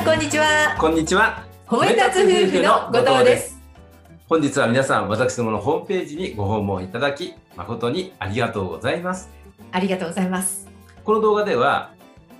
[0.00, 1.44] さんこんにちはこんにちは。
[1.66, 3.60] 褒め立つ夫婦の後藤です
[4.30, 9.28] 本日は皆さん、私どものホームページにご訪問いただき、誠にありがとうございます。
[9.72, 10.68] ありがとうございます
[11.04, 11.92] この動画では、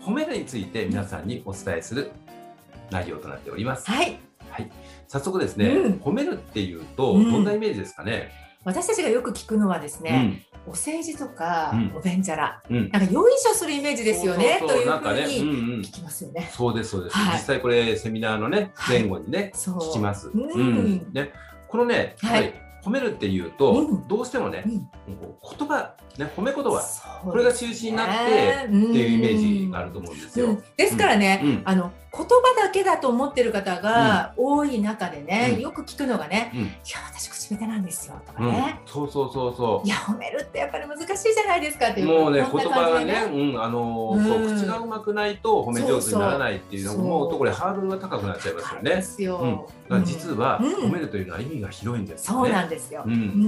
[0.00, 2.12] 褒めるについて皆さんにお伝えする
[2.90, 3.90] 内容となっております。
[3.90, 4.20] はい
[4.50, 4.70] はい。
[5.08, 8.30] 早速ですね、うん褒めるっていうと、うんどんなイメージですかね？
[8.64, 11.92] 私たちがよく聞くのはですね、お世辞とか、うん。
[11.96, 12.62] おべんちゃら。
[12.68, 14.62] なんかよいしょするイメージですよね。
[14.66, 15.92] というなんかね、ふうに聞。
[15.92, 17.16] きますよね、そうです、そうです。
[17.16, 17.34] はい。
[17.34, 19.00] 実際これ、セミナーのね、はい。
[19.00, 20.28] 前後にね、聞きます。
[20.28, 21.12] うん。
[21.12, 21.32] ね、
[21.68, 22.54] このね、はい。
[22.84, 24.08] 褒めるっていうと、うん。
[24.08, 30.46] どうしてもね、言葉、ね、褒め言葉、これが中心になってねっていうイメージがあると思うんですよ。
[30.46, 30.62] うん。
[30.76, 31.62] ですからね、うん。
[31.64, 35.60] あの言葉だけだと思ってる方が多い中でね、うん。
[35.60, 36.60] よく聞くのがね、うん。
[36.62, 36.70] いや
[37.08, 38.50] 私口下手なんですよとかうん。
[38.50, 42.08] ね、そうそうそうそいや褒めるってやっぱり難しいじゃないですかっていうう。
[42.24, 44.16] もうね、言葉がね、うん、あの
[44.56, 47.12] 口がうまくないと褒め上手にならないっていうのそうそう。
[47.12, 48.90] を思うと、これハードルが高くなっちゃいますよね。
[48.90, 49.68] でだすよ、
[50.04, 50.74] 実は、うん。
[50.90, 52.52] 褒めるというのは意味が広いんですよそうね。
[52.54, 53.04] なんですよ。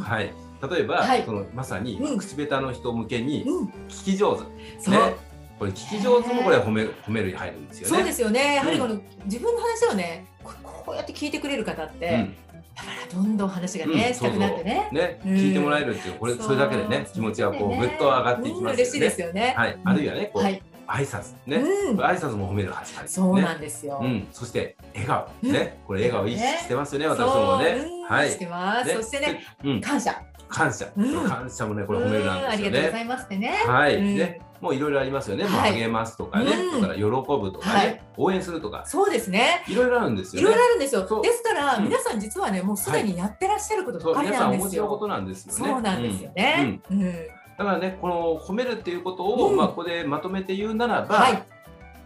[0.00, 0.32] はい。
[0.70, 1.22] 例えば、はい。
[1.24, 2.18] そのまさにうん。
[2.18, 4.42] 口下手の人向けにうん、聞き上手、
[4.78, 5.14] そう、ね、
[5.58, 7.96] これ聞き上手もこれは褒め褒めるに入るんですよね。
[7.96, 8.54] そうですよね。
[8.56, 12.36] やはりこうの、自分の話をね、ここうやって聞いてくれる方って、うん。
[12.74, 14.14] だからどんどん話がね、うん。
[14.14, 14.88] したくなってね。
[14.92, 15.32] ね、うん。
[15.34, 19.54] 聞いてもらえるっていうこれそれだけでね気持ちがこうぐっと上がっていきます嬉しいですよね。
[19.56, 20.62] はい、あるいはねこう、はい。
[20.86, 22.00] 挨拶ね、うん。
[22.00, 23.58] 挨拶も褒める始まりですそうなね。
[23.58, 24.00] んですよ。
[24.02, 25.28] うん、そして笑顔。
[25.42, 25.52] うん。
[25.52, 27.78] ね、これ笑顔意識してますよね、私どもね。
[28.08, 28.94] うんはいしてます。
[28.94, 30.20] そしてね、、うん、感謝。
[30.48, 32.70] 感謝、うん感謝もねこれ褒めるなんですよね。
[32.70, 33.48] りがとうございますってね。
[33.66, 35.44] はい、うんね、もういろいろありますよね。
[35.44, 39.64] もうはい励ますとかね、うんそれから喜ぶとかね、はい応援するとか、そうですね。
[39.68, 40.54] いろいろあるんですいろい。
[40.54, 41.02] ろあるんですよ。
[41.22, 44.70] ですから、うん皆さん実はね、もうすでにやってらっしゃることばかりなんですよ。
[44.70, 45.72] ちのことなんですよね。
[45.72, 46.80] そうなんですよね。
[46.90, 47.12] うん。
[47.56, 51.42] だからね、この褒めるっていうことを、うんまあここでまとめて言うならば、はい。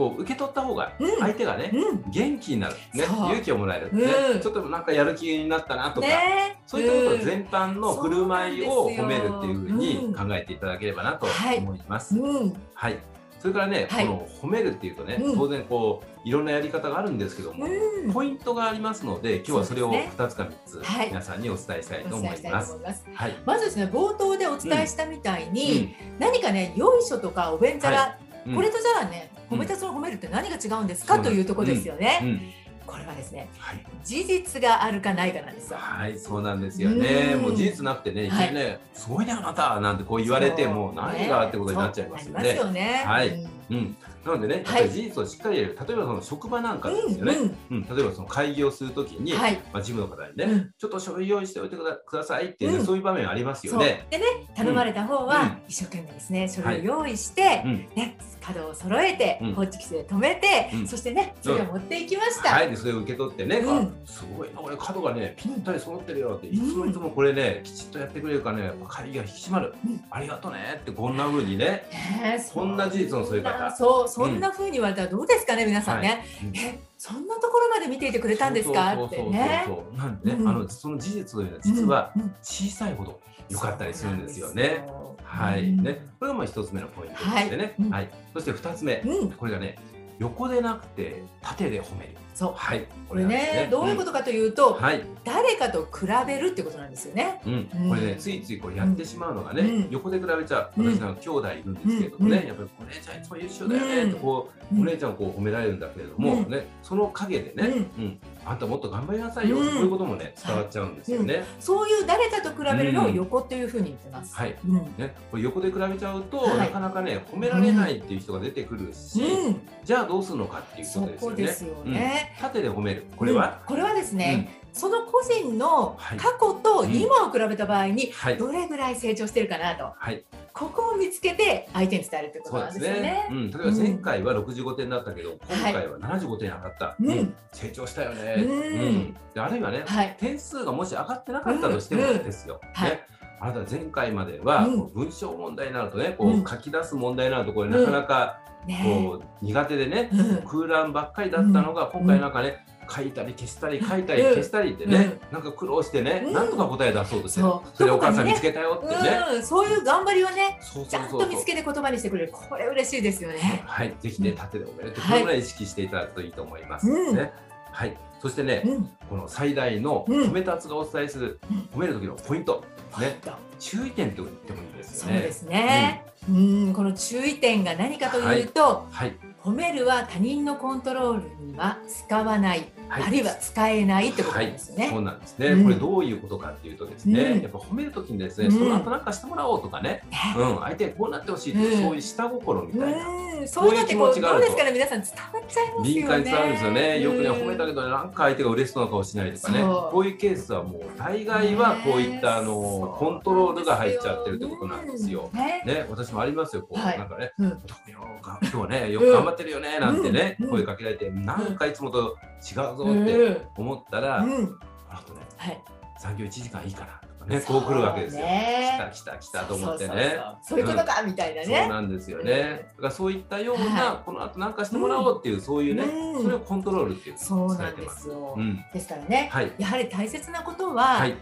[0.00, 2.10] こう受け取った方がうん相手がね、うん。
[2.10, 6.58] 元気になる、ね、勇気をもらえる、ねうんちょっとなんかやる気になったなとか、ね。
[6.66, 12.18] そういったことん全般の振る舞いを褒めるっていうふうに考えていただければなとはい思います。
[12.18, 12.54] うん。
[12.72, 12.98] はい。
[13.40, 18.12] それからね、はいこの褒めるっていうとね、うん当然こういろんなやり方があるんですけども、うん。
[18.12, 22.78] ポイントがありますので、今日はそれをそうですね2つか3つ、はい皆さんにお伝えしたいとお思います。
[23.12, 23.36] はい。
[23.44, 32.20] まずですね、冒頭でお伝えしたみたいに、うん何かね、よいしょとかおべんちゃら、うんこれとじゃあね、褒めたつの褒めるって何が違うんですか、うんというところですよね。
[32.22, 32.40] うん
[32.86, 33.86] これはですね、はい。
[34.02, 35.78] 事実があるかないかなんですよ。
[35.78, 37.34] はい、そうなんですよね。
[37.34, 42.40] うんもう事実なくてね、いきなりね、すごいねあなたなんてこう言われても何がってことになっちゃいますよね。
[42.40, 43.04] ますよね。
[43.06, 43.76] はいうん。
[43.76, 43.96] うん。
[44.24, 45.78] なのでね、事実をしっかりやる。
[45.86, 47.34] 例えばその職場なんかですよね。
[47.70, 49.54] うんうん、例えばその会議をするときに、はい。
[49.72, 50.70] まあ事務の方にね、うん。
[50.76, 52.86] ちょっと書類用意しておいてくださいっていうね、うん。
[52.86, 54.06] そういう場面ありますよね。
[54.10, 55.58] でね頼まれた方は、うん。
[55.68, 57.88] 一生懸命ですね書類を用意して、うん。
[57.94, 59.54] ね角を揃えて、うん。
[59.54, 60.88] ホッチキスで止めて、うん。
[60.88, 62.50] そしてねそれを持っていきました。
[62.50, 63.78] はい、でそれを受け取ってね、うん。
[63.78, 66.36] あすごいな、俺角がね、ぴったり揃ってるよ。
[66.36, 70.04] って、いつもいつもこれね、きちっとやってくれるからね、会議が引き締まる、うん。
[70.10, 71.88] ありがとねって、こんな風にね、ね
[72.22, 78.92] えこんな事実の添え方そうそんな風に言われたらどうですかね皆さんね、うんえそんなところまで見ていてくれたんですか？
[78.92, 79.66] ってね。
[79.96, 80.48] なんでね、うん。
[80.48, 82.12] あのその事実というのは実は
[82.42, 83.18] 小さいほど
[83.48, 84.84] 良かったりするんですよね。
[85.24, 85.82] はい、うん。
[85.82, 87.74] ね、これがまあ一つ目のポイントでね。
[87.90, 88.10] はい。
[88.34, 89.78] そして二つ目、うん、これがね、
[90.20, 92.14] 横でなくて縦で褒める。
[92.34, 92.52] そう。
[92.54, 93.68] はい、これなんですね。
[93.70, 94.82] どういうことかというと、うん。
[94.82, 97.40] はい、誰かと比べるってことなんですよね。
[97.46, 97.88] うん、うん。
[97.88, 99.90] これね、ついついこれやってしまうのがね、うん。
[99.90, 100.82] 横で比べちゃう。
[100.82, 102.46] うん私なんか兄弟いるんですけれどもね、うん。
[102.48, 106.50] やっぱりお姉ちゃんいつも優秀だよねってこう、うんお姉ちゃんをこう褒められるんだけれども、うん。
[106.50, 109.68] ね、その陰でね、うん、あんたもっと頑張りなさいよ、うん。
[109.68, 111.44] こういうこともね伝わっちゃうんですよね。
[111.58, 113.14] そういう誰かと比べるのをうん。
[113.14, 114.34] 横っていうふうに言ってます。
[114.34, 114.56] はい。
[114.66, 114.74] うん。
[114.96, 116.58] ね、これ横で比べちゃうと、はい。
[116.58, 121.30] なかなかね褒められないっていう人が出てくるし、うん、じゃあどうするのかっていうそことですよね。
[121.30, 122.34] こですよね。
[122.36, 122.42] うん。
[122.42, 123.04] 縦で褒める。
[123.16, 123.66] これは、うん。
[123.66, 126.18] これはですね、その個人のはい。
[126.18, 128.38] 過去と今を比べた場合にはい。
[128.38, 130.24] どれぐらい成長してるかなと、はい
[130.60, 133.28] ここを見つけて相手に伝えるってことなんですすよね。
[133.30, 137.34] うん、例えば前回は65点だったけど、今回は75点上がった、うん。
[137.50, 139.16] 成長したよね、うん。
[139.32, 140.14] であるいはね、はい。
[140.20, 142.18] 点数がもし上がってなかったとしてもうん。
[142.22, 142.90] ですよ、はい。
[142.90, 143.00] ね
[143.40, 146.42] あなた前回までは、文章問題になるとねこうん。
[146.42, 148.82] う書き出す問題になるとこれなかなかね。
[148.84, 150.42] こう苦手でね、うん。
[150.46, 156.32] 空欄ばっかりだったのが、今回なんかね書いたり消したり書いたり消したりってね、なんか苦労してね、うん。
[156.32, 157.76] なんとか答え出そうとしてる、そう。
[157.76, 160.58] それでお母さん見つけたよってね、うん、そういう頑張りをね、
[160.88, 163.62] ちゃんと見つけて言葉にしてくれる、これ嬉しいですよね。
[163.66, 166.90] はい、ぜひね、縦でおめでとう、はいこれぐらい意識していただくといいと思います。
[166.90, 167.16] うん。
[167.16, 167.32] ね、
[167.70, 170.22] はい、そしてね、うん、この最大のうん。
[170.28, 171.68] 褒め立つがお伝えする、うん。
[171.72, 172.64] 褒める時のポイント、
[172.98, 175.14] ね、と注意点と言ってもいいですよね。
[175.14, 176.04] そうですね。
[176.28, 183.02] うん、この注意点が何かというと、はい、褒めるは他人のコントロールには使わない、はい。
[183.04, 184.88] あるいは使えないってことですよね。
[184.90, 185.64] そうなんですね、うん。
[185.64, 187.42] これどういうことかっていうとですね、うん。
[187.42, 188.52] やっぱ褒めるときにですね、うん。
[188.52, 190.02] その後なんかしてもらおうとかね、
[190.36, 193.08] うん、相手にこうなってほしいってそういう下心みたいな。
[193.08, 194.46] うん、そういう気持ちがあると。
[194.46, 195.94] どうですかね皆さん伝わっちゃいますよね。
[195.94, 197.00] 敏感に伝わるんですよね。
[197.00, 199.60] よくね、うん褒めたけど、なんか相手が嬉しそうな顔しないとかね。
[199.62, 205.30] こういうケースはもう大概はこういったあねのコントロールが入っちゃってるってことなんですよ。。
[205.32, 205.62] うんね。
[205.64, 206.62] ね、私もありますよ。
[206.62, 206.98] こう、はい。
[206.98, 207.58] なんかね、うん
[207.90, 210.50] 今日はね、よく頑張ってるよね、なんてね、うん。
[210.50, 215.62] 声かけられて、なんかいつもと違うぞうんって思ったら、うんこの後ね、はい。
[216.00, 218.22] 残業1時間いいかなとかね、こう来るわけですよ。
[218.22, 220.02] ね来た来た来たと思ってそうね。
[220.02, 221.68] そうそうそういうことかみたいなそうね。
[221.68, 222.70] なんですよね。
[222.76, 228.02] だからそういったような、はこの後なんかしてもらおうっていう、そういうね、うんそれをコントロールっていうそうさなんでれてます。
[228.02, 228.34] すよ。
[228.36, 228.64] うん。
[228.72, 229.52] ですからね、はい。
[229.58, 231.14] やはり大切なことは、はい。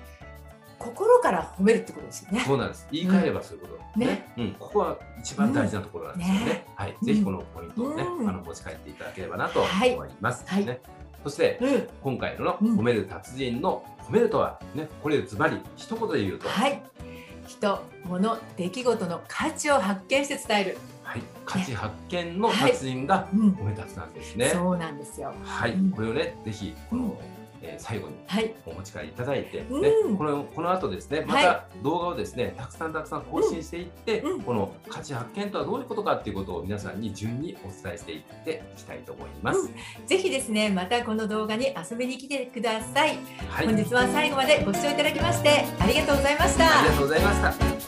[0.79, 2.41] 心から褒めるってことですよね。
[2.47, 2.87] そうなんです。
[2.93, 4.07] 言い換えればそういうことですね。
[4.07, 4.57] ねうん。
[4.59, 6.41] ここは一番大事なところなんですよね。
[6.41, 6.97] うんねはい。
[7.01, 10.45] うんぜひこのポイントをね、うんあの持ち帰っていただければなとはい思います。
[10.47, 10.81] はいね。
[11.29, 11.89] そしてうん。
[12.03, 16.83] 今回のうん褒める達人の褒めるとはね、これズバリ一言で言うと、はい。
[17.47, 20.79] 人、物、出来事の価値を発見して伝える。
[21.03, 21.23] はい。
[21.45, 23.51] 価値発見の達人がうん。
[23.51, 24.49] 褒め達なんですね。
[24.49, 25.35] そうなんですよ。
[25.45, 27.38] はい、うんこれをね、ぜひこの、うん
[27.69, 28.55] えー最後にはい。
[28.67, 29.65] お持ち帰りいただいて、ね
[30.05, 39.61] うんこのこの後ですね、まはた動画をですね、たくさんたくさん更新していって、うんこの価値発見とはどういうことかっていうことを皆さんに順にお伝えしていっていきたいと思います。
[39.61, 43.19] うんぜひですね、またこの動画に遊びに来てください。
[43.49, 46.81] はい、本日は最後までご視聴いただきましてありがとうございました。
[46.81, 47.88] ありがとうございまし